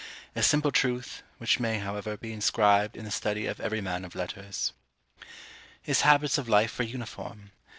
A 0.35 0.41
simple 0.41 0.71
truth, 0.71 1.21
which 1.37 1.59
may, 1.59 1.77
however, 1.77 2.17
be 2.17 2.33
inscribed 2.33 2.97
in 2.97 3.05
the 3.05 3.11
study 3.11 3.45
of 3.45 3.59
every 3.59 3.81
man 3.81 4.03
of 4.03 4.15
letters. 4.15 4.73
His 5.79 6.01
habits 6.01 6.39
of 6.39 6.49
life 6.49 6.79
were 6.79 6.85
uniform. 6.85 7.51